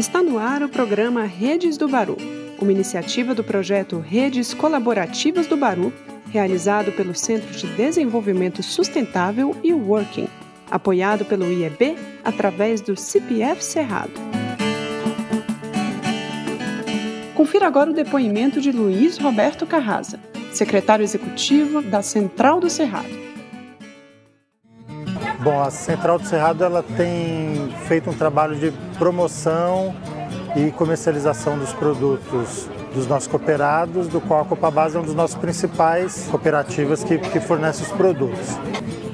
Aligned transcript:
Está 0.00 0.22
no 0.22 0.38
ar 0.38 0.62
o 0.62 0.68
programa 0.70 1.24
Redes 1.24 1.76
do 1.76 1.86
Baru, 1.86 2.16
uma 2.58 2.72
iniciativa 2.72 3.34
do 3.34 3.44
projeto 3.44 3.98
Redes 3.98 4.54
Colaborativas 4.54 5.46
do 5.46 5.58
Baru, 5.58 5.92
realizado 6.30 6.90
pelo 6.92 7.14
Centro 7.14 7.50
de 7.50 7.66
Desenvolvimento 7.76 8.62
Sustentável 8.62 9.54
e 9.62 9.74
Working, 9.74 10.26
apoiado 10.70 11.26
pelo 11.26 11.52
IEB 11.52 11.98
através 12.24 12.80
do 12.80 12.96
CPF 12.96 13.62
Cerrado. 13.62 14.14
Confira 17.34 17.66
agora 17.66 17.90
o 17.90 17.94
depoimento 17.94 18.58
de 18.58 18.72
Luiz 18.72 19.18
Roberto 19.18 19.66
Carrasa, 19.66 20.18
secretário 20.50 21.02
executivo 21.02 21.82
da 21.82 22.00
Central 22.00 22.58
do 22.58 22.70
Cerrado. 22.70 23.29
Bom, 25.42 25.58
a 25.58 25.70
Central 25.70 26.18
do 26.18 26.26
Cerrado 26.26 26.62
ela 26.62 26.82
tem 26.82 27.74
feito 27.88 28.10
um 28.10 28.12
trabalho 28.12 28.56
de 28.56 28.70
promoção 28.98 29.94
e 30.54 30.70
comercialização 30.70 31.58
dos 31.58 31.72
produtos 31.72 32.68
dos 32.94 33.06
nossos 33.06 33.26
cooperados, 33.26 34.06
do 34.08 34.20
qual 34.20 34.42
a 34.42 34.44
Copabase 34.44 34.96
é 34.96 35.00
um 35.00 35.02
dos 35.02 35.14
nossos 35.14 35.36
principais 35.36 36.28
cooperativas 36.30 37.02
que, 37.02 37.16
que 37.16 37.40
fornece 37.40 37.82
os 37.82 37.88
produtos. 37.88 38.48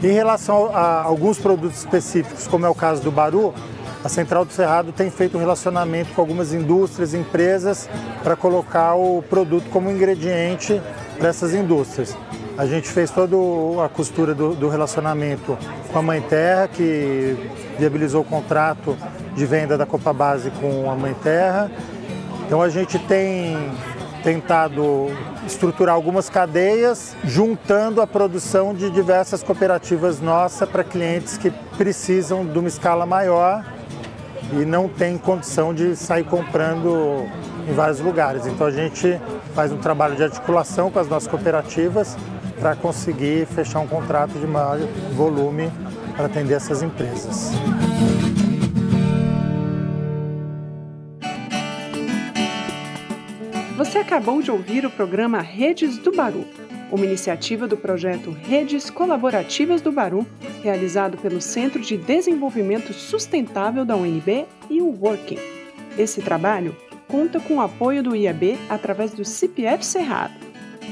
Em 0.00 0.12
relação 0.12 0.70
a 0.72 1.02
alguns 1.02 1.40
produtos 1.40 1.80
específicos, 1.80 2.46
como 2.46 2.66
é 2.66 2.68
o 2.68 2.74
caso 2.74 3.02
do 3.02 3.10
Baru, 3.10 3.52
a 4.04 4.08
Central 4.08 4.44
do 4.44 4.52
Cerrado 4.52 4.92
tem 4.92 5.10
feito 5.10 5.36
um 5.36 5.40
relacionamento 5.40 6.12
com 6.14 6.20
algumas 6.20 6.52
indústrias, 6.52 7.14
empresas, 7.14 7.88
para 8.22 8.36
colocar 8.36 8.94
o 8.94 9.22
produto 9.28 9.68
como 9.70 9.90
ingrediente 9.90 10.80
para 11.18 11.30
essas 11.30 11.52
indústrias. 11.52 12.16
A 12.56 12.66
gente 12.66 12.88
fez 12.88 13.10
toda 13.10 13.34
a 13.84 13.88
costura 13.88 14.34
do, 14.34 14.54
do, 14.54 14.68
relacionamento 14.68 15.56
com 15.90 15.98
a 15.98 16.02
Mãe 16.02 16.20
Terra, 16.20 16.68
que 16.68 17.34
viabilizou 17.78 18.20
o 18.20 18.24
contrato 18.24 18.96
de 19.34 19.46
venda 19.46 19.78
da 19.78 19.86
Copa 19.86 20.12
Base 20.12 20.50
com 20.60 20.90
a 20.90 20.94
Mãe 20.94 21.14
Terra. 21.14 21.70
Então 22.44 22.60
a 22.60 22.68
gente 22.68 22.98
tem 22.98 23.56
tentado 24.22 25.06
estruturar 25.46 25.94
algumas 25.94 26.28
cadeias, 26.28 27.16
juntando 27.24 28.02
a 28.02 28.06
produção 28.06 28.74
de 28.74 28.90
diversas 28.90 29.42
cooperativas 29.42 30.20
nossas 30.20 30.68
para 30.68 30.84
clientes 30.84 31.38
que 31.38 31.50
precisam 31.78 32.44
de 32.44 32.58
uma 32.58 32.68
escala 32.68 33.06
maior 33.06 33.64
e 34.52 34.66
não 34.66 34.88
tem 34.88 35.16
condição 35.16 35.72
de 35.72 35.96
sair 35.96 36.24
comprando 36.24 37.26
em 37.66 37.72
vários 37.72 37.98
lugares. 37.98 38.46
Então 38.46 38.66
a 38.66 38.70
gente 38.70 39.18
faz 39.54 39.72
um 39.72 39.78
trabalho 39.78 40.14
de 40.14 40.22
articulação 40.22 40.90
com 40.90 40.98
as 40.98 41.08
nossas 41.08 41.28
cooperativas 41.28 42.16
para 42.62 42.76
conseguir 42.76 43.44
fechar 43.44 43.80
um 43.80 43.88
contrato 43.88 44.38
de 44.38 44.46
maior 44.46 44.78
volume 45.16 45.68
para 46.16 46.26
atender 46.26 46.54
essas 46.54 46.80
empresas. 46.80 47.50
Você 53.76 53.98
acabou 53.98 54.40
de 54.40 54.52
ouvir 54.52 54.86
o 54.86 54.90
programa 54.90 55.40
Redes 55.40 55.98
do 55.98 56.12
Baru, 56.12 56.44
uma 56.92 57.04
iniciativa 57.04 57.66
do 57.66 57.76
projeto 57.76 58.30
Redes 58.30 58.88
Colaborativas 58.90 59.80
do 59.80 59.90
Baru, 59.90 60.24
realizado 60.62 61.18
pelo 61.18 61.40
Centro 61.40 61.82
de 61.82 61.96
Desenvolvimento 61.96 62.92
Sustentável 62.92 63.84
da 63.84 63.96
UNB 63.96 64.46
e 64.70 64.80
o 64.80 64.86
Working. 65.00 65.38
Esse 65.98 66.22
trabalho 66.22 66.76
conta 67.08 67.40
com 67.40 67.56
o 67.56 67.60
apoio 67.60 68.04
do 68.04 68.14
IAB 68.14 68.56
através 68.70 69.10
do 69.10 69.24
CPF 69.24 69.84
Cerrado 69.84 70.41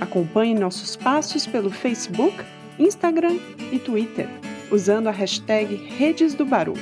Acompanhe 0.00 0.54
nossos 0.54 0.96
passos 0.96 1.46
pelo 1.46 1.70
Facebook, 1.70 2.34
Instagram 2.78 3.38
e 3.70 3.78
Twitter, 3.78 4.28
usando 4.70 5.08
a 5.08 5.12
hashtag 5.12 5.74
Redes 5.98 6.34
do 6.34 6.44
Baru. 6.44 6.74